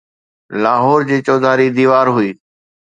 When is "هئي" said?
2.17-2.31